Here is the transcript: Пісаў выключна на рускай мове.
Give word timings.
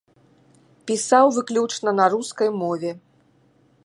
Пісаў 0.91 1.25
выключна 1.37 1.89
на 1.99 2.05
рускай 2.13 2.49
мове. 2.63 2.91